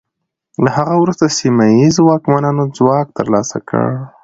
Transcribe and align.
له 0.63 0.69
هغه 0.77 0.95
وروسته 0.99 1.35
سیمه 1.39 1.65
ییزو 1.79 2.01
واکمنانو 2.07 2.63
ځواک 2.77 3.07
ترلاسه 3.17 3.57
کړ. 3.69 3.85